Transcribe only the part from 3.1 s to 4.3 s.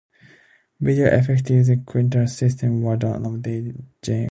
by Dave Jervis.